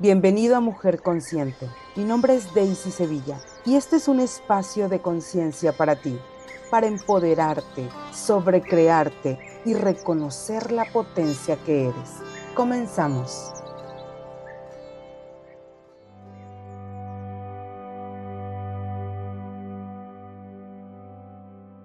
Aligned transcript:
Bienvenido 0.00 0.56
a 0.56 0.60
Mujer 0.60 1.02
Consciente. 1.02 1.68
Mi 1.94 2.02
nombre 2.02 2.34
es 2.34 2.52
Daisy 2.52 2.90
Sevilla 2.90 3.38
y 3.64 3.76
este 3.76 3.94
es 3.94 4.08
un 4.08 4.18
espacio 4.18 4.88
de 4.88 5.00
conciencia 5.00 5.72
para 5.72 5.94
ti, 5.94 6.18
para 6.68 6.88
empoderarte, 6.88 7.88
sobrecrearte 8.12 9.38
y 9.64 9.74
reconocer 9.74 10.72
la 10.72 10.84
potencia 10.92 11.56
que 11.64 11.84
eres. 11.84 12.20
Comenzamos. 12.56 13.52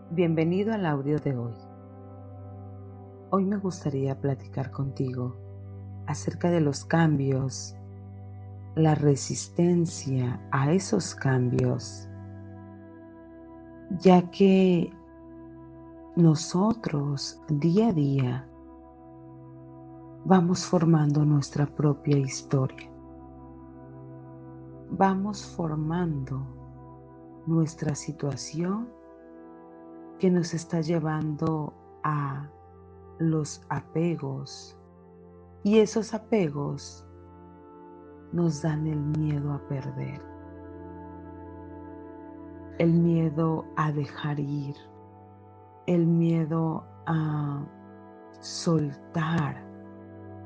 Bienvenido 0.09 0.73
al 0.73 0.87
audio 0.87 1.19
de 1.19 1.37
hoy. 1.37 1.53
Hoy 3.29 3.45
me 3.45 3.57
gustaría 3.57 4.19
platicar 4.19 4.71
contigo 4.71 5.35
acerca 6.07 6.49
de 6.49 6.59
los 6.59 6.85
cambios, 6.85 7.75
la 8.75 8.95
resistencia 8.95 10.39
a 10.51 10.71
esos 10.71 11.15
cambios, 11.15 12.07
ya 13.99 14.29
que 14.29 14.93
nosotros 16.15 17.41
día 17.47 17.89
a 17.89 17.93
día 17.93 18.49
vamos 20.25 20.65
formando 20.65 21.25
nuestra 21.25 21.65
propia 21.65 22.17
historia. 22.17 22.89
Vamos 24.91 25.45
formando 25.45 26.45
nuestra 27.45 27.95
situación 27.95 28.89
que 30.19 30.29
nos 30.29 30.53
está 30.53 30.81
llevando 30.81 31.73
a 32.03 32.49
los 33.19 33.61
apegos. 33.69 34.77
Y 35.63 35.79
esos 35.79 36.13
apegos 36.13 37.05
nos 38.31 38.61
dan 38.61 38.85
el 38.87 38.99
miedo 38.99 39.53
a 39.53 39.59
perder, 39.67 40.21
el 42.77 42.93
miedo 42.93 43.65
a 43.75 43.91
dejar 43.91 44.39
ir, 44.39 44.75
el 45.87 46.05
miedo 46.05 46.83
a 47.07 47.63
soltar. 48.39 49.63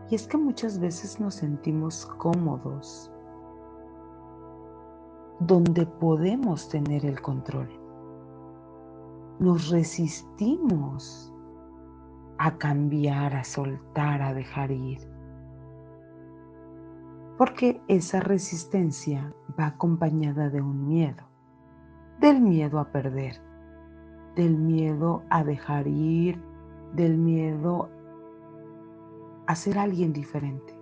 Y 0.10 0.16
es 0.16 0.28
que 0.28 0.38
muchas 0.38 0.80
veces 0.80 1.20
nos 1.20 1.36
sentimos 1.36 2.06
cómodos 2.18 3.12
donde 5.40 5.86
podemos 5.86 6.70
tener 6.70 7.06
el 7.06 7.20
control. 7.22 7.70
Nos 9.40 9.70
resistimos 9.70 11.34
a 12.38 12.58
cambiar, 12.58 13.36
a 13.36 13.44
soltar, 13.44 14.22
a 14.22 14.34
dejar 14.34 14.72
ir. 14.72 15.13
Porque 17.38 17.82
esa 17.88 18.20
resistencia 18.20 19.34
va 19.60 19.68
acompañada 19.68 20.50
de 20.50 20.62
un 20.62 20.88
miedo, 20.88 21.24
del 22.20 22.42
miedo 22.42 22.80
a 22.80 22.92
perder, 22.92 23.42
del 24.36 24.58
miedo 24.58 25.24
a 25.30 25.44
dejar 25.44 25.88
ir, 25.88 26.42
del 26.94 27.18
miedo 27.18 27.90
a 29.48 29.56
ser 29.56 29.78
alguien 29.78 30.14
diferente, 30.14 30.78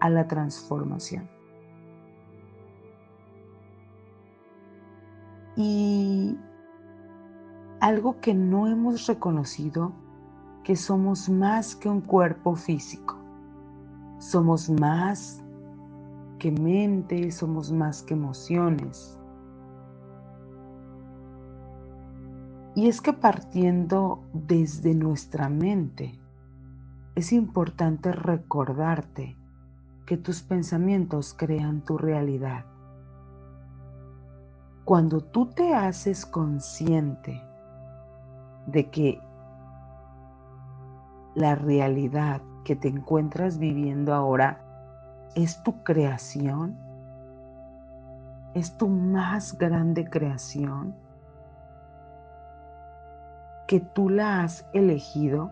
a 0.00 0.08
la 0.08 0.26
transformación. 0.26 1.28
Y 5.56 6.38
algo 7.80 8.20
que 8.20 8.32
no 8.32 8.66
hemos 8.66 9.06
reconocido 9.06 9.92
que 10.64 10.76
somos 10.76 11.28
más 11.28 11.74
que 11.76 11.88
un 11.88 12.00
cuerpo 12.00 12.54
físico. 12.54 13.16
Somos 14.18 14.70
más 14.70 15.41
que 16.42 16.50
mente, 16.50 17.30
somos 17.30 17.70
más 17.70 18.02
que 18.02 18.14
emociones. 18.14 19.16
Y 22.74 22.88
es 22.88 23.00
que 23.00 23.12
partiendo 23.12 24.24
desde 24.32 24.92
nuestra 24.92 25.48
mente, 25.48 26.18
es 27.14 27.32
importante 27.32 28.10
recordarte 28.10 29.36
que 30.04 30.16
tus 30.16 30.42
pensamientos 30.42 31.32
crean 31.32 31.84
tu 31.84 31.96
realidad. 31.96 32.64
Cuando 34.84 35.20
tú 35.20 35.46
te 35.46 35.74
haces 35.74 36.26
consciente 36.26 37.40
de 38.66 38.90
que 38.90 39.20
la 41.36 41.54
realidad 41.54 42.42
que 42.64 42.74
te 42.74 42.88
encuentras 42.88 43.58
viviendo 43.58 44.12
ahora 44.12 44.61
es 45.34 45.62
tu 45.62 45.82
creación, 45.82 46.76
es 48.54 48.76
tu 48.76 48.88
más 48.88 49.56
grande 49.56 50.08
creación, 50.08 50.94
que 53.66 53.80
tú 53.80 54.08
la 54.08 54.42
has 54.42 54.66
elegido. 54.72 55.50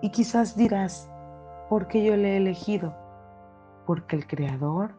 Y 0.00 0.10
quizás 0.10 0.56
dirás, 0.56 1.10
¿por 1.68 1.88
qué 1.88 2.04
yo 2.04 2.16
la 2.16 2.28
he 2.28 2.36
elegido? 2.36 2.94
Porque 3.86 4.16
el 4.16 4.26
Creador 4.26 4.94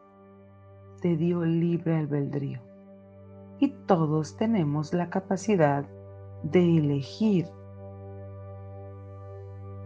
te 1.01 1.15
dio 1.15 1.45
libre 1.45 1.97
albedrío. 1.97 2.59
Y 3.59 3.69
todos 3.87 4.35
tenemos 4.35 4.93
la 4.93 5.09
capacidad 5.09 5.85
de 6.43 6.77
elegir 6.77 7.47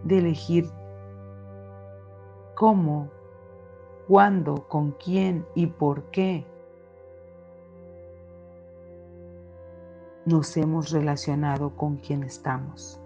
de 0.04 0.18
elegir 0.18 0.70
cómo, 2.60 3.10
cuándo, 4.10 4.68
con 4.68 4.92
quién 4.92 5.46
y 5.56 5.68
por 5.68 6.12
qué 6.12 6.46
nos 10.26 10.58
hemos 10.58 10.92
relacionado 10.92 11.70
con 11.78 11.96
quien 11.96 12.24
estamos. 12.24 13.00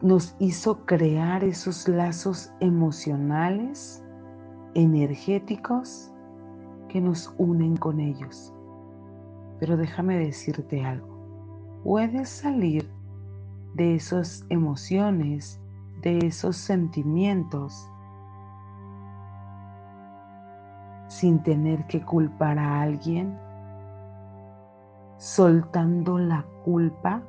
Nos 0.00 0.36
hizo 0.38 0.86
crear 0.86 1.42
esos 1.42 1.88
lazos 1.88 2.52
emocionales, 2.60 4.00
energéticos, 4.74 6.12
que 6.88 7.00
nos 7.00 7.34
unen 7.36 7.76
con 7.76 7.98
ellos. 7.98 8.54
Pero 9.58 9.76
déjame 9.76 10.20
decirte 10.20 10.84
algo. 10.84 11.18
Puedes 11.82 12.28
salir 12.28 12.88
de 13.74 13.96
esas 13.96 14.46
emociones, 14.50 15.60
de 16.04 16.18
esos 16.26 16.58
sentimientos, 16.58 17.90
sin 21.08 21.42
tener 21.42 21.86
que 21.86 22.04
culpar 22.04 22.58
a 22.58 22.82
alguien, 22.82 23.38
soltando 25.16 26.18
la 26.18 26.44
culpa, 26.62 27.22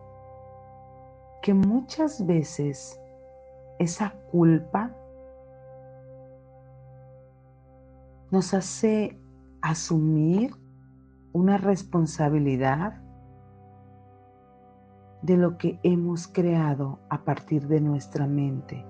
que 1.42 1.54
muchas 1.54 2.26
veces 2.26 3.00
esa 3.80 4.12
culpa 4.30 4.92
nos 8.30 8.54
hace 8.54 9.18
asumir 9.62 10.54
una 11.32 11.58
responsabilidad 11.58 13.05
de 15.26 15.38
lo 15.38 15.58
que 15.58 15.80
hemos 15.82 16.28
creado 16.28 17.00
a 17.10 17.24
partir 17.24 17.68
de 17.68 17.82
nuestra 17.82 18.28
mente, 18.28 18.86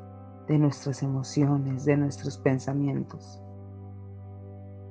de 0.50 0.60
nuestras 0.60 1.02
emociones, 1.02 1.86
de 1.86 1.96
nuestros 1.96 2.38
pensamientos. 2.38 3.42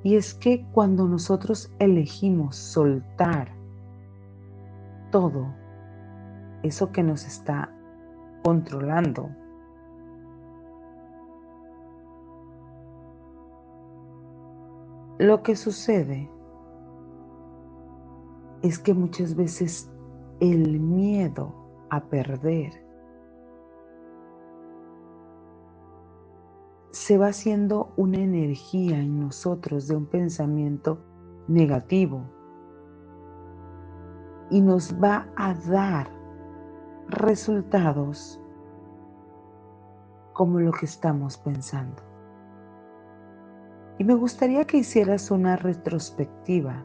Y 0.02 0.16
es 0.16 0.32
que 0.32 0.66
cuando 0.72 1.06
nosotros 1.06 1.70
elegimos 1.78 2.56
soltar 2.56 3.52
todo 5.10 5.54
eso 6.62 6.90
que 6.92 7.02
nos 7.02 7.26
está 7.26 7.70
controlando, 8.42 9.28
lo 15.18 15.42
que 15.42 15.56
sucede 15.56 16.30
es 18.62 18.78
que 18.78 18.94
muchas 18.94 19.34
veces 19.34 19.90
el 20.40 20.80
miedo 20.80 21.54
a 21.90 22.04
perder 22.04 22.84
se 26.90 27.18
va 27.18 27.28
haciendo 27.28 27.92
una 27.96 28.18
energía 28.18 28.98
en 28.98 29.20
nosotros 29.20 29.88
de 29.88 29.96
un 29.96 30.06
pensamiento 30.06 30.98
negativo 31.48 32.22
y 34.50 34.60
nos 34.60 34.94
va 35.02 35.28
a 35.36 35.54
dar 35.54 36.08
resultados 37.08 38.40
como 40.32 40.60
lo 40.60 40.72
que 40.72 40.86
estamos 40.86 41.36
pensando. 41.38 42.02
Y 43.98 44.04
me 44.04 44.14
gustaría 44.14 44.64
que 44.64 44.78
hicieras 44.78 45.30
una 45.30 45.56
retrospectiva 45.56 46.84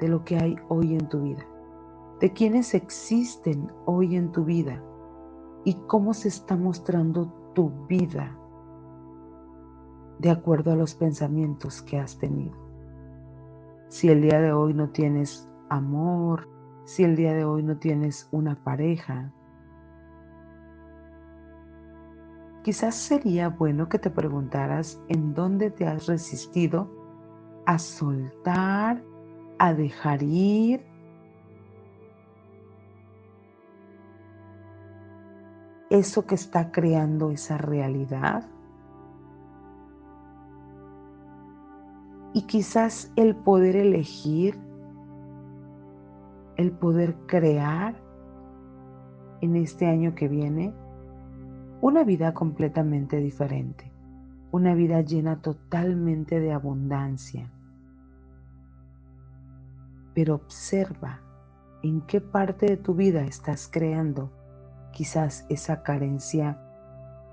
de 0.00 0.08
lo 0.08 0.24
que 0.24 0.36
hay 0.36 0.56
hoy 0.68 0.94
en 0.94 1.08
tu 1.08 1.22
vida 1.22 1.44
de 2.20 2.32
quienes 2.32 2.74
existen 2.74 3.70
hoy 3.84 4.16
en 4.16 4.32
tu 4.32 4.44
vida 4.44 4.82
y 5.64 5.74
cómo 5.86 6.14
se 6.14 6.28
está 6.28 6.56
mostrando 6.56 7.32
tu 7.54 7.70
vida 7.86 8.36
de 10.18 10.30
acuerdo 10.30 10.72
a 10.72 10.76
los 10.76 10.94
pensamientos 10.94 11.82
que 11.82 11.98
has 11.98 12.18
tenido. 12.18 12.56
Si 13.88 14.08
el 14.08 14.22
día 14.22 14.40
de 14.40 14.52
hoy 14.52 14.74
no 14.74 14.88
tienes 14.90 15.48
amor, 15.68 16.48
si 16.84 17.04
el 17.04 17.16
día 17.16 17.34
de 17.34 17.44
hoy 17.44 17.62
no 17.62 17.76
tienes 17.78 18.28
una 18.32 18.62
pareja, 18.62 19.32
quizás 22.62 22.94
sería 22.94 23.48
bueno 23.50 23.88
que 23.88 23.98
te 23.98 24.10
preguntaras 24.10 25.00
en 25.08 25.34
dónde 25.34 25.70
te 25.70 25.86
has 25.86 26.06
resistido 26.06 26.90
a 27.66 27.78
soltar, 27.78 29.02
a 29.58 29.74
dejar 29.74 30.22
ir. 30.22 30.84
Eso 35.90 36.26
que 36.26 36.34
está 36.34 36.72
creando 36.72 37.30
esa 37.30 37.58
realidad. 37.58 38.44
Y 42.32 42.42
quizás 42.42 43.12
el 43.14 43.36
poder 43.36 43.76
elegir, 43.76 44.58
el 46.56 46.72
poder 46.72 47.14
crear 47.26 47.94
en 49.40 49.54
este 49.54 49.86
año 49.86 50.14
que 50.14 50.26
viene 50.26 50.74
una 51.80 52.02
vida 52.02 52.34
completamente 52.34 53.18
diferente, 53.18 53.92
una 54.50 54.74
vida 54.74 55.02
llena 55.02 55.40
totalmente 55.40 56.40
de 56.40 56.52
abundancia. 56.52 57.48
Pero 60.14 60.34
observa 60.34 61.20
en 61.82 62.00
qué 62.02 62.20
parte 62.20 62.66
de 62.66 62.76
tu 62.76 62.94
vida 62.94 63.22
estás 63.22 63.68
creando 63.70 64.32
quizás 64.96 65.44
esa 65.50 65.82
carencia 65.82 66.56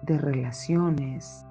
de 0.01 0.17
relaciones, 0.17 1.45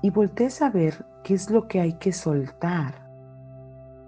y 0.00 0.08
voltees 0.08 0.62
a 0.62 0.70
ver 0.70 1.04
qué 1.24 1.34
es 1.34 1.50
lo 1.50 1.68
que 1.68 1.78
hay 1.78 1.92
que 1.98 2.10
soltar 2.10 2.94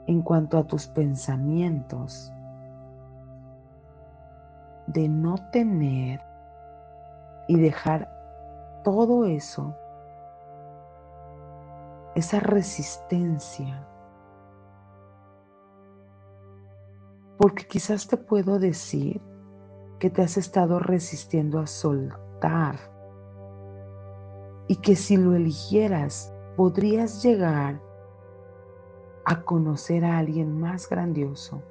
en 0.06 0.22
cuanto 0.22 0.56
a 0.56 0.64
tus 0.64 0.86
pensamientos 0.86 2.32
de 4.86 5.06
no 5.06 5.34
tener 5.50 6.22
y 7.46 7.60
dejar 7.60 8.10
todo 8.82 9.26
eso, 9.26 9.76
esa 12.14 12.40
resistencia. 12.40 13.86
Porque 17.40 17.64
quizás 17.64 18.06
te 18.06 18.18
puedo 18.18 18.58
decir 18.58 19.18
que 19.98 20.10
te 20.10 20.20
has 20.20 20.36
estado 20.36 20.78
resistiendo 20.78 21.58
a 21.58 21.66
soltar 21.66 22.78
y 24.68 24.76
que 24.76 24.94
si 24.94 25.16
lo 25.16 25.34
eligieras 25.34 26.34
podrías 26.54 27.22
llegar 27.22 27.80
a 29.24 29.40
conocer 29.40 30.04
a 30.04 30.18
alguien 30.18 30.60
más 30.60 30.86
grandioso, 30.86 31.62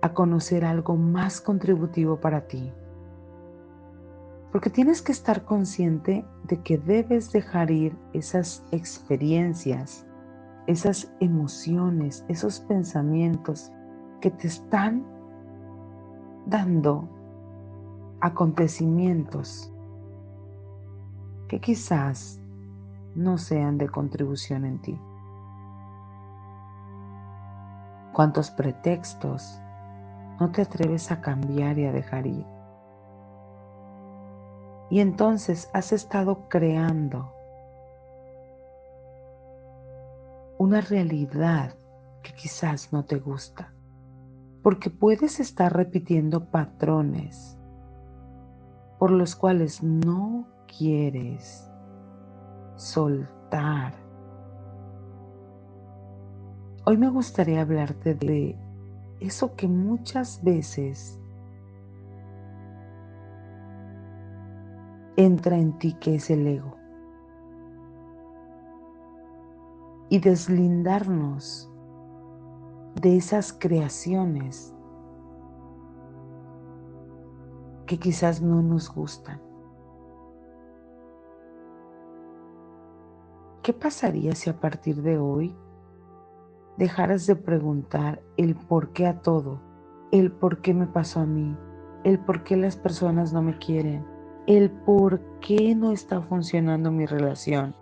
a 0.00 0.14
conocer 0.14 0.64
algo 0.64 0.96
más 0.96 1.42
contributivo 1.42 2.20
para 2.20 2.46
ti. 2.46 2.72
Porque 4.50 4.70
tienes 4.70 5.02
que 5.02 5.12
estar 5.12 5.44
consciente 5.44 6.24
de 6.44 6.62
que 6.62 6.78
debes 6.78 7.32
dejar 7.32 7.70
ir 7.70 7.94
esas 8.14 8.64
experiencias, 8.70 10.06
esas 10.70 11.12
emociones, 11.18 12.24
esos 12.28 12.60
pensamientos 12.60 13.72
que 14.20 14.30
te 14.30 14.46
están 14.46 15.04
dando 16.46 17.08
acontecimientos 18.20 19.72
que 21.48 21.60
quizás 21.60 22.40
no 23.16 23.36
sean 23.36 23.78
de 23.78 23.88
contribución 23.88 24.64
en 24.64 24.80
ti. 24.80 25.00
¿Cuántos 28.12 28.52
pretextos 28.52 29.60
no 30.38 30.52
te 30.52 30.62
atreves 30.62 31.10
a 31.10 31.20
cambiar 31.20 31.78
y 31.78 31.86
a 31.86 31.92
dejar 31.92 32.26
ir? 32.28 32.46
Y 34.90 35.00
entonces 35.00 35.68
has 35.72 35.92
estado 35.92 36.48
creando 36.48 37.39
una 40.60 40.82
realidad 40.82 41.74
que 42.22 42.34
quizás 42.34 42.92
no 42.92 43.06
te 43.06 43.18
gusta, 43.18 43.72
porque 44.62 44.90
puedes 44.90 45.40
estar 45.40 45.74
repitiendo 45.74 46.50
patrones 46.50 47.58
por 48.98 49.10
los 49.10 49.34
cuales 49.34 49.82
no 49.82 50.46
quieres 50.66 51.66
soltar. 52.76 53.94
Hoy 56.84 56.98
me 56.98 57.08
gustaría 57.08 57.62
hablarte 57.62 58.14
de 58.14 58.54
eso 59.18 59.56
que 59.56 59.66
muchas 59.66 60.44
veces 60.44 61.18
entra 65.16 65.56
en 65.56 65.78
ti 65.78 65.94
que 65.94 66.16
es 66.16 66.28
el 66.28 66.46
ego. 66.46 66.79
Y 70.10 70.18
deslindarnos 70.18 71.72
de 73.00 73.16
esas 73.16 73.52
creaciones 73.52 74.74
que 77.86 77.98
quizás 77.98 78.42
no 78.42 78.62
nos 78.62 78.92
gustan. 78.94 79.40
¿Qué 83.62 83.72
pasaría 83.72 84.34
si 84.34 84.48
a 84.50 84.60
partir 84.60 85.02
de 85.02 85.18
hoy 85.18 85.56
dejaras 86.76 87.26
de 87.26 87.36
preguntar 87.36 88.22
el 88.36 88.54
por 88.54 88.92
qué 88.92 89.06
a 89.06 89.20
todo, 89.20 89.60
el 90.12 90.32
por 90.32 90.62
qué 90.62 90.72
me 90.72 90.86
pasó 90.86 91.20
a 91.20 91.26
mí, 91.26 91.56
el 92.04 92.18
por 92.18 92.42
qué 92.42 92.56
las 92.56 92.76
personas 92.76 93.32
no 93.32 93.42
me 93.42 93.58
quieren, 93.58 94.06
el 94.46 94.70
por 94.70 95.20
qué 95.40 95.74
no 95.74 95.92
está 95.92 96.22
funcionando 96.22 96.90
mi 96.90 97.06
relación, 97.06 97.74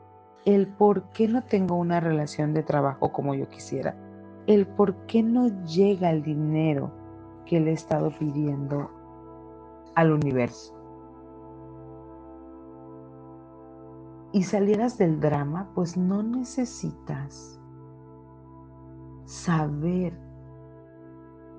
el 0.45 0.67
por 0.67 1.11
qué 1.11 1.29
no 1.29 1.43
tengo 1.43 1.77
una 1.77 2.01
relación 2.01 2.55
de 2.55 2.63
trabajo 2.63 3.13
como 3.13 3.35
yo 3.35 3.49
quisiera, 3.49 3.97
el 4.47 4.67
por 4.67 5.07
qué 5.07 5.23
no 5.23 5.65
llega 5.65 6.11
el 6.11 6.23
dinero 6.23 6.93
que 7.45 7.61
le 7.61 7.71
he 7.71 7.75
estado 7.75 8.11
pidiendo 8.19 8.91
al 9.95 10.13
universo? 10.13 10.79
y 14.33 14.43
salieras 14.43 14.99
del 14.99 15.21
drama, 15.21 15.71
pues 15.75 15.97
no 15.97 16.23
necesitas 16.23 17.59
saber, 19.25 20.19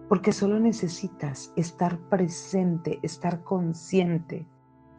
porque 0.08 0.32
solo 0.32 0.60
necesitas 0.60 1.52
estar 1.56 1.98
presente, 2.10 3.00
estar 3.02 3.44
consciente 3.44 4.48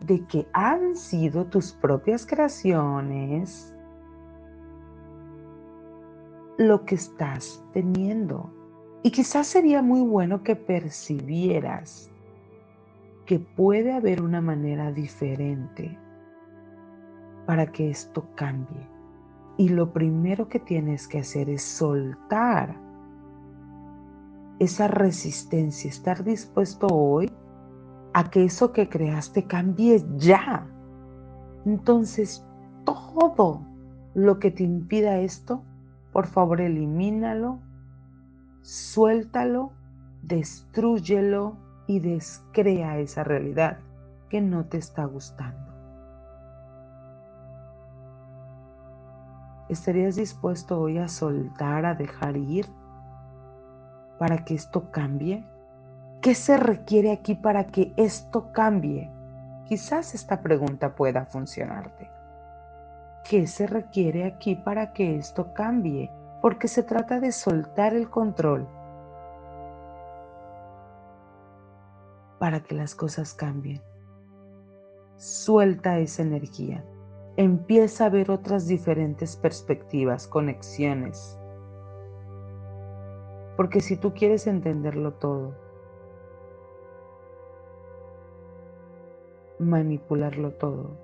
de 0.05 0.25
que 0.27 0.47
han 0.53 0.97
sido 0.97 1.47
tus 1.47 1.73
propias 1.73 2.27
creaciones 2.27 3.75
lo 6.59 6.85
que 6.85 6.95
estás 6.95 7.65
teniendo. 7.73 8.53
Y 9.03 9.11
quizás 9.11 9.47
sería 9.47 9.81
muy 9.81 10.03
bueno 10.03 10.43
que 10.43 10.57
percibieras 10.57 12.11
que 13.25 13.39
puede 13.39 13.93
haber 13.93 14.23
una 14.23 14.41
manera 14.41 14.93
diferente 14.93 15.99
para 17.47 17.67
que 17.73 17.91
esto 17.91 18.27
cambie. 18.35 18.87
Y 19.57 19.71
lo 19.71 19.93
primero 19.93 20.49
que 20.49 20.61
tienes 20.61 21.09
que 21.09 21.21
hacer 21.21 21.49
es 21.49 21.63
soltar 21.63 22.77
esa 24.59 24.89
resistencia, 24.89 25.89
estar 25.89 26.23
dispuesto 26.23 26.87
hoy 26.89 27.31
a 28.13 28.31
que 28.31 28.45
eso 28.45 28.73
que 28.73 28.89
creaste 28.89 29.45
cambie 29.45 30.05
ya. 30.17 30.67
Entonces, 31.65 32.45
todo 32.85 33.67
lo 34.15 34.39
que 34.39 34.51
te 34.51 34.65
impida 34.65 35.19
esto, 35.19 35.63
por 36.13 36.27
favor, 36.27 36.61
elimínalo, 36.61 37.61
suéltalo, 38.63 39.73
destruyelo 40.23 41.57
y 41.87 42.01
descrea 42.01 42.99
esa 42.99 43.25
realidad 43.25 43.79
que 44.29 44.41
no 44.41 44.65
te 44.67 44.79
está 44.79 45.05
gustando. 45.05 45.71
¿Estarías 49.69 50.17
dispuesto 50.17 50.81
hoy 50.81 50.99
a 50.99 51.07
soltar, 51.07 51.87
a 51.87 51.95
dejar 51.95 52.37
ir 52.37 52.67
para 54.19 54.45
que 54.45 54.55
esto 54.55 54.91
cambie? 54.91 55.45
¿Qué 56.21 56.35
se 56.35 56.57
requiere 56.57 57.13
aquí 57.13 57.35
para 57.35 57.69
que 57.69 57.93
esto 57.97 58.53
cambie? 58.53 59.11
Quizás 59.67 60.15
esta 60.15 60.43
pregunta 60.43 60.95
pueda 60.95 61.25
funcionarte. 61.25 62.11
¿Qué 63.29 63.47
se 63.47 63.67
requiere 63.67 64.25
aquí 64.25 64.55
para 64.55 64.93
que 64.93 65.17
esto 65.17 65.55
cambie? 65.55 66.11
Porque 66.43 66.69
se 66.69 66.83
trata 66.83 67.21
de 67.21 67.33
soltar 67.33 67.95
el 67.95 68.11
control. 68.11 68.69
para 72.41 72.61
que 72.61 72.75
las 72.75 72.95
cosas 72.95 73.35
cambien. 73.35 73.83
Suelta 75.17 75.99
esa 75.99 76.23
energía. 76.23 76.83
Empieza 77.37 78.07
a 78.07 78.09
ver 78.09 78.31
otras 78.31 78.67
diferentes 78.67 79.37
perspectivas, 79.37 80.27
conexiones. 80.27 81.39
Porque 83.59 83.83
si 83.83 83.97
tú 83.97 84.15
quieres 84.15 84.47
entenderlo 84.47 85.13
todo, 85.13 85.55
manipularlo 89.61 90.53
todo, 90.53 90.97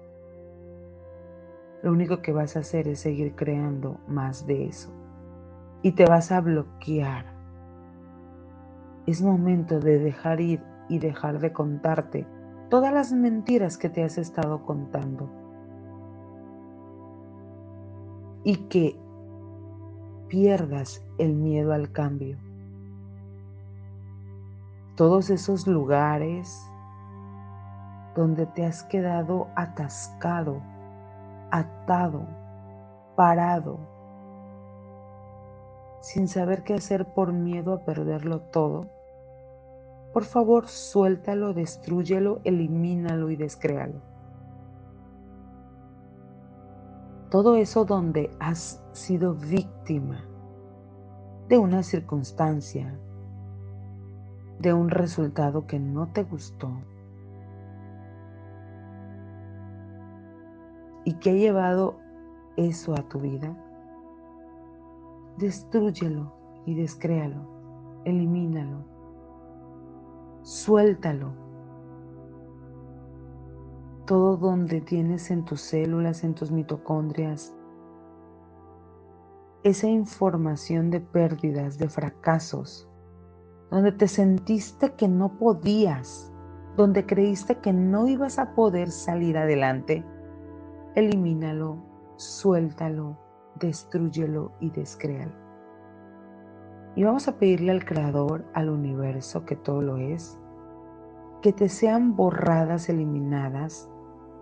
lo 1.82 1.92
único 1.92 2.20
que 2.20 2.32
vas 2.32 2.56
a 2.56 2.60
hacer 2.60 2.88
es 2.88 3.00
seguir 3.00 3.36
creando 3.36 4.00
más 4.08 4.46
de 4.46 4.64
eso. 4.66 4.90
Y 5.82 5.92
te 5.92 6.04
vas 6.04 6.32
a 6.32 6.40
bloquear. 6.40 7.26
Es 9.06 9.22
momento 9.22 9.78
de 9.78 9.98
dejar 9.98 10.40
ir 10.40 10.60
y 10.88 10.98
dejar 10.98 11.38
de 11.38 11.52
contarte 11.52 12.26
todas 12.70 12.92
las 12.92 13.12
mentiras 13.12 13.78
que 13.78 13.88
te 13.88 14.02
has 14.02 14.18
estado 14.18 14.64
contando. 14.64 15.30
Y 18.42 18.56
que 18.68 18.98
pierdas 20.28 21.04
el 21.18 21.34
miedo 21.34 21.72
al 21.72 21.92
cambio. 21.92 22.36
Todos 24.96 25.30
esos 25.30 25.66
lugares 25.66 26.68
donde 28.16 28.46
te 28.46 28.64
has 28.64 28.82
quedado 28.82 29.48
atascado, 29.54 30.62
atado, 31.50 32.26
parado, 33.14 33.78
sin 36.00 36.26
saber 36.26 36.64
qué 36.64 36.74
hacer 36.74 37.04
por 37.04 37.34
miedo 37.34 37.74
a 37.74 37.84
perderlo 37.84 38.40
todo, 38.40 38.88
por 40.14 40.24
favor 40.24 40.66
suéltalo, 40.66 41.52
destruyelo, 41.52 42.40
elimínalo 42.44 43.30
y 43.30 43.36
descréalo. 43.36 44.00
Todo 47.30 47.56
eso 47.56 47.84
donde 47.84 48.30
has 48.40 48.82
sido 48.92 49.34
víctima 49.34 50.24
de 51.48 51.58
una 51.58 51.82
circunstancia, 51.82 52.98
de 54.58 54.72
un 54.72 54.88
resultado 54.88 55.66
que 55.66 55.78
no 55.78 56.06
te 56.12 56.22
gustó 56.22 56.70
y 61.06 61.14
que 61.14 61.30
ha 61.30 61.34
llevado 61.34 62.00
eso 62.56 62.92
a 62.94 63.08
tu 63.08 63.20
vida, 63.20 63.56
destruyelo 65.38 66.34
y 66.66 66.74
descréalo, 66.74 68.02
elimínalo, 68.04 68.84
suéltalo. 70.42 71.32
Todo 74.04 74.36
donde 74.36 74.80
tienes 74.80 75.30
en 75.30 75.44
tus 75.44 75.60
células, 75.60 76.24
en 76.24 76.34
tus 76.34 76.50
mitocondrias, 76.50 77.54
esa 79.62 79.86
información 79.86 80.90
de 80.90 81.00
pérdidas, 81.00 81.78
de 81.78 81.88
fracasos, 81.88 82.88
donde 83.70 83.92
te 83.92 84.08
sentiste 84.08 84.94
que 84.94 85.06
no 85.06 85.38
podías, 85.38 86.32
donde 86.76 87.06
creíste 87.06 87.58
que 87.60 87.72
no 87.72 88.08
ibas 88.08 88.40
a 88.40 88.56
poder 88.56 88.90
salir 88.90 89.38
adelante, 89.38 90.04
elimínalo, 90.96 91.76
suéltalo, 92.16 93.16
destruyelo 93.60 94.52
y 94.60 94.70
descréalo. 94.70 95.34
Y 96.96 97.04
vamos 97.04 97.28
a 97.28 97.38
pedirle 97.38 97.72
al 97.72 97.84
Creador, 97.84 98.46
al 98.54 98.70
universo, 98.70 99.44
que 99.44 99.54
todo 99.54 99.82
lo 99.82 99.98
es, 99.98 100.38
que 101.42 101.52
te 101.52 101.68
sean 101.68 102.16
borradas, 102.16 102.88
eliminadas 102.88 103.90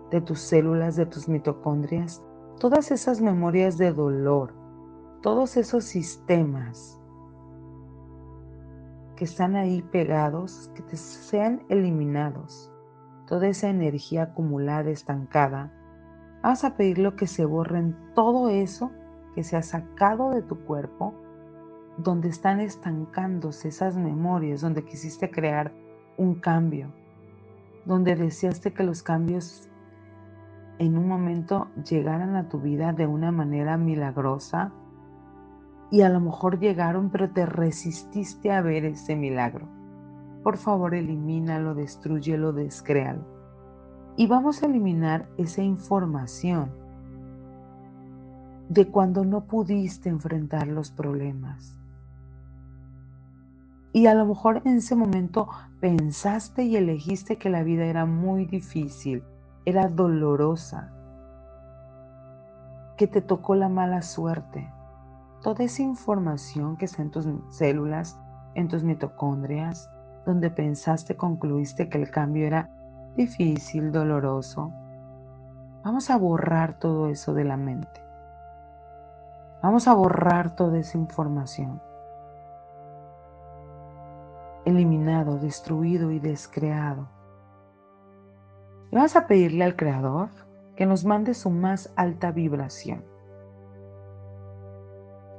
de 0.09 0.21
tus 0.21 0.39
células, 0.39 0.95
de 0.95 1.05
tus 1.05 1.27
mitocondrias, 1.27 2.23
todas 2.57 2.89
esas 2.91 3.19
memorias 3.21 3.77
de 3.77 3.91
dolor, 3.91 4.53
todos 5.21 5.57
esos 5.57 5.83
sistemas 5.83 6.97
que 9.17 9.25
están 9.25 9.57
ahí 9.57 9.81
pegados, 9.81 10.71
que 10.73 10.83
te 10.83 10.95
sean 10.95 11.63
eliminados. 11.67 12.71
Toda 13.27 13.47
esa 13.47 13.69
energía 13.69 14.23
acumulada, 14.23 14.91
estancada, 14.91 15.73
Vas 16.45 16.63
a 16.63 16.75
pedirlo 16.77 17.15
que 17.15 17.25
se 17.25 17.43
borren 17.43 17.95
todo 18.13 18.49
eso 18.49 18.91
que 19.33 19.43
se 19.43 19.57
ha 19.57 19.63
sacado 19.63 20.29
de 20.29 20.43
tu 20.43 20.63
cuerpo, 20.63 21.15
donde 21.97 22.29
están 22.29 22.59
estancándose 22.59 23.69
esas 23.69 23.97
memorias, 23.97 24.61
donde 24.61 24.85
quisiste 24.85 25.31
crear 25.31 25.73
un 26.17 26.35
cambio, 26.35 26.93
donde 27.85 28.15
deseaste 28.15 28.73
que 28.73 28.83
los 28.83 29.01
cambios 29.01 29.67
en 30.77 30.99
un 30.99 31.07
momento 31.07 31.69
llegaran 31.83 32.35
a 32.35 32.47
tu 32.47 32.59
vida 32.59 32.93
de 32.93 33.07
una 33.07 33.31
manera 33.31 33.75
milagrosa 33.75 34.71
y 35.89 36.01
a 36.01 36.09
lo 36.09 36.19
mejor 36.19 36.59
llegaron, 36.59 37.09
pero 37.09 37.31
te 37.31 37.47
resististe 37.47 38.51
a 38.51 38.61
ver 38.61 38.85
ese 38.85 39.15
milagro. 39.15 39.67
Por 40.43 40.57
favor, 40.57 40.93
elimínalo, 40.93 41.73
destruyelo, 41.73 42.53
descréalo. 42.53 43.34
Y 44.17 44.27
vamos 44.27 44.63
a 44.63 44.67
eliminar 44.67 45.27
esa 45.37 45.61
información 45.61 46.71
de 48.69 48.87
cuando 48.87 49.25
no 49.25 49.45
pudiste 49.45 50.09
enfrentar 50.09 50.67
los 50.67 50.89
problemas. 50.89 51.75
Y 53.91 54.07
a 54.07 54.13
lo 54.13 54.25
mejor 54.25 54.61
en 54.65 54.77
ese 54.77 54.95
momento 54.95 55.49
pensaste 55.79 56.63
y 56.63 56.75
elegiste 56.75 57.37
que 57.37 57.49
la 57.49 57.63
vida 57.63 57.85
era 57.85 58.05
muy 58.05 58.45
difícil, 58.45 59.23
era 59.65 59.87
dolorosa, 59.87 60.91
que 62.97 63.07
te 63.07 63.21
tocó 63.21 63.55
la 63.55 63.69
mala 63.69 64.01
suerte. 64.01 64.71
Toda 65.41 65.63
esa 65.63 65.81
información 65.81 66.77
que 66.77 66.85
está 66.85 67.01
en 67.01 67.11
tus 67.11 67.27
células, 67.49 68.17
en 68.55 68.67
tus 68.67 68.83
mitocondrias, 68.83 69.89
donde 70.25 70.49
pensaste, 70.49 71.15
concluiste 71.15 71.87
que 71.87 72.01
el 72.01 72.09
cambio 72.09 72.47
era 72.47 72.74
difícil, 73.15 73.91
doloroso, 73.91 74.71
vamos 75.83 76.09
a 76.09 76.17
borrar 76.17 76.79
todo 76.79 77.09
eso 77.09 77.33
de 77.33 77.43
la 77.43 77.57
mente. 77.57 78.01
Vamos 79.61 79.87
a 79.87 79.93
borrar 79.93 80.55
toda 80.55 80.77
esa 80.77 80.97
información. 80.97 81.81
Eliminado, 84.65 85.39
destruido 85.39 86.11
y 86.11 86.19
descreado. 86.19 87.07
Y 88.91 88.95
vamos 88.95 89.15
a 89.15 89.27
pedirle 89.27 89.63
al 89.63 89.75
Creador 89.75 90.29
que 90.75 90.85
nos 90.85 91.05
mande 91.05 91.33
su 91.33 91.49
más 91.49 91.91
alta 91.95 92.31
vibración. 92.31 93.03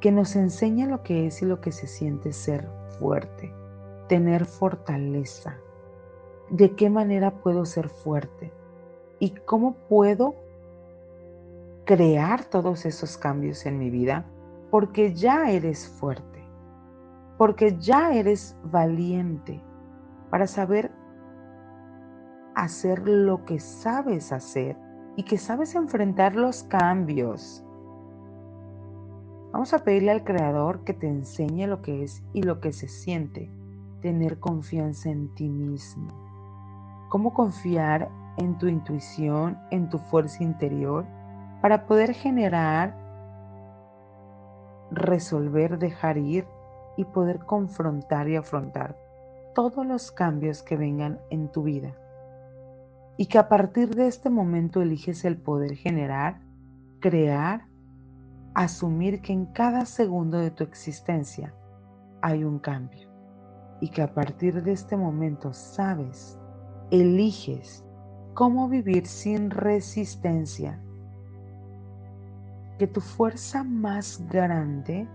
Que 0.01 0.11
nos 0.11 0.35
enseñe 0.35 0.87
lo 0.87 1.03
que 1.03 1.27
es 1.27 1.43
y 1.43 1.47
lo 1.47 1.61
que 1.61 1.73
se 1.73 1.87
siente 1.87 2.33
ser 2.33 2.69
fuerte, 2.99 3.53
tener 4.09 4.47
fortaleza, 4.47 5.57
de 6.51 6.75
qué 6.77 6.91
manera 6.91 7.31
puedo 7.31 7.65
ser 7.65 7.89
fuerte 7.89 8.53
y 9.19 9.31
cómo 9.31 9.75
puedo 9.89 10.35
crear 11.85 12.45
todos 12.45 12.87
esos 12.87 13.17
cambios 13.17 13.67
en 13.67 13.79
mi 13.79 13.91
vida, 13.91 14.27
porque 14.71 15.15
ya 15.15 15.51
eres 15.51 15.89
fuerte, 15.89 16.45
porque 17.39 17.77
ya 17.79 18.13
eres 18.13 18.57
valiente 18.65 19.63
para 20.31 20.47
saber 20.47 20.91
hacer 22.55 23.09
lo 23.09 23.45
que 23.45 23.61
sabes 23.61 24.33
hacer 24.33 24.77
y 25.17 25.23
que 25.23 25.39
sabes 25.39 25.75
enfrentar 25.75 26.35
los 26.35 26.65
cambios. 26.65 27.65
Vamos 29.53 29.73
a 29.73 29.79
pedirle 29.79 30.11
al 30.11 30.25
Creador 30.25 30.85
que 30.85 30.93
te 30.93 31.09
enseñe 31.09 31.67
lo 31.67 31.81
que 31.81 32.03
es 32.03 32.23
y 32.33 32.43
lo 32.43 32.61
que 32.61 32.73
se 32.73 32.89
siente 32.89 33.51
tener 34.03 34.39
confianza 34.39 35.09
en 35.09 35.35
ti 35.35 35.49
mismo 35.49 36.26
cómo 37.17 37.33
confiar 37.33 38.11
en 38.37 38.59
tu 38.59 38.67
intuición, 38.67 39.59
en 39.71 39.89
tu 39.89 39.97
fuerza 39.97 40.45
interior, 40.45 41.07
para 41.63 41.87
poder 41.87 42.13
generar, 42.13 42.95
resolver, 44.91 45.79
dejar 45.79 46.19
ir 46.19 46.47
y 46.99 47.05
poder 47.05 47.39
confrontar 47.39 48.29
y 48.29 48.37
afrontar 48.37 48.99
todos 49.55 49.87
los 49.87 50.13
cambios 50.13 50.63
que 50.63 50.77
vengan 50.77 51.19
en 51.31 51.51
tu 51.51 51.63
vida. 51.63 51.95
Y 53.17 53.25
que 53.25 53.39
a 53.39 53.49
partir 53.49 53.95
de 53.95 54.09
este 54.09 54.29
momento 54.29 54.83
eliges 54.83 55.25
el 55.25 55.39
poder 55.39 55.75
generar, 55.75 56.43
crear, 57.01 57.65
asumir 58.53 59.23
que 59.23 59.33
en 59.33 59.47
cada 59.47 59.87
segundo 59.87 60.37
de 60.37 60.51
tu 60.51 60.65
existencia 60.65 61.55
hay 62.21 62.45
un 62.45 62.59
cambio. 62.59 63.09
Y 63.81 63.89
que 63.89 64.03
a 64.03 64.13
partir 64.13 64.63
de 64.63 64.73
este 64.73 64.99
momento 64.99 65.55
sabes 65.55 66.39
eliges 66.91 67.85
cómo 68.35 68.69
vivir 68.69 69.07
sin 69.07 69.51
resistencia. 69.51 70.81
Que 72.79 72.87
tu 72.87 73.01
fuerza 73.01 73.65
más 73.65 74.23
grande 74.29 75.09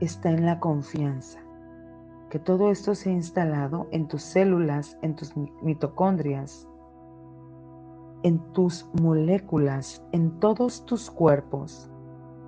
está 0.00 0.30
en 0.30 0.46
la 0.46 0.60
confianza. 0.60 1.40
que 2.30 2.38
todo 2.38 2.70
esto 2.70 2.94
se 2.94 3.10
ha 3.10 3.12
instalado 3.12 3.88
en 3.90 4.08
tus 4.08 4.22
células, 4.22 4.96
en 5.02 5.14
tus 5.16 5.34
mitocondrias, 5.62 6.66
en 8.22 8.38
tus 8.54 8.88
moléculas, 9.02 10.02
en 10.12 10.40
todos 10.40 10.86
tus 10.86 11.10
cuerpos, 11.10 11.90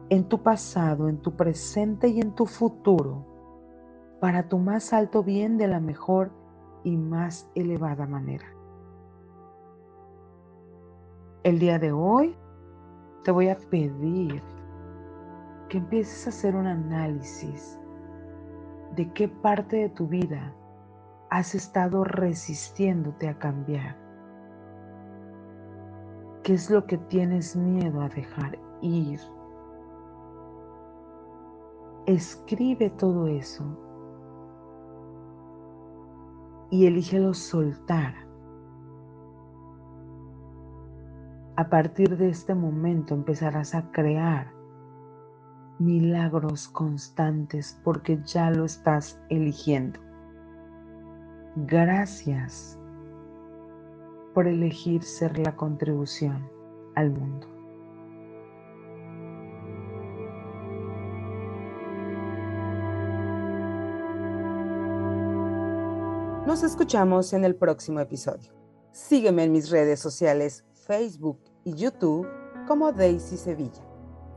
en 0.09 0.25
tu 0.25 0.43
pasado, 0.43 1.11
en 1.11 1.19
tu 1.19 1.37
presente 1.37 2.09
y 2.09 2.23
en 2.23 2.35
tu 2.35 2.47
futuro, 2.47 3.27
para 4.21 4.49
tu 4.49 4.59
más 4.59 4.95
alto 4.95 5.23
bien 5.23 5.59
de 5.59 5.69
la 5.69 5.81
mejor 5.81 6.33
y 6.85 6.97
más 6.97 7.51
elevada 7.55 8.07
manera. 8.07 8.47
El 11.43 11.59
día 11.59 11.79
de 11.79 11.93
hoy 11.93 12.37
te 13.25 13.31
voy 13.31 13.49
a 13.49 13.57
pedir 13.57 14.43
que 15.69 15.79
empieces 15.79 16.27
a 16.27 16.31
hacer 16.31 16.55
un 16.55 16.67
análisis 16.67 17.79
de 18.95 19.11
qué 19.13 19.29
parte 19.29 19.77
de 19.77 19.89
tu 19.89 20.07
vida 20.07 20.55
has 21.31 21.55
estado 21.55 22.05
resistiéndote 22.05 23.29
a 23.29 23.39
cambiar. 23.39 23.97
¿Qué 26.43 26.55
es 26.55 26.71
lo 26.71 26.87
que 26.87 26.99
tienes 26.99 27.57
miedo 27.57 28.03
a 28.03 28.09
dejar 28.09 28.59
ir? 28.83 29.19
Escribe 32.07 32.91
todo 32.91 33.27
eso 33.27 33.65
y 36.71 36.87
elígelo 36.87 37.35
soltar. 37.35 38.15
A 41.57 41.69
partir 41.69 42.17
de 42.17 42.31
este 42.31 42.55
momento 42.55 43.15
empezarás 43.15 43.75
a 43.75 43.91
crear 43.93 44.53
milagros 45.79 46.69
constantes 46.69 47.81
porque 47.85 48.21
ya 48.25 48.51
lo 48.51 48.65
estás 48.65 49.21
eligiendo. 49.29 50.01
Gracias 51.57 52.79
por 54.35 54.49
elegir 54.49 55.03
ser 55.05 55.39
la 55.39 55.55
contribución 55.55 56.51
al 56.97 57.13
mundo. 57.13 57.54
Nos 66.47 66.63
escuchamos 66.63 67.33
en 67.33 67.47
el 67.47 67.57
próximo 67.57 68.01
episodio. 68.01 68.53
Sígueme 68.93 69.45
en 69.45 69.53
mis 69.53 69.71
redes 69.71 69.99
sociales 69.99 70.63
Facebook 70.87 71.41
y 71.65 71.73
YouTube 71.73 72.29
como 72.69 72.93
Daisy 72.93 73.39
Sevilla. 73.39 73.83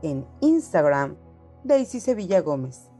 En 0.00 0.26
Instagram 0.40 1.16
Daisy 1.64 2.00
Sevilla 2.00 2.40
Gómez. 2.40 2.90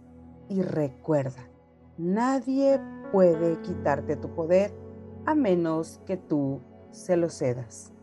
Y 0.50 0.60
recuerda, 0.60 1.48
nadie 1.96 2.82
puede 3.10 3.58
quitarte 3.62 4.14
tu 4.16 4.34
poder 4.34 4.74
a 5.24 5.34
menos 5.34 6.02
que 6.04 6.18
tú 6.18 6.60
se 6.90 7.16
lo 7.16 7.30
cedas. 7.30 7.94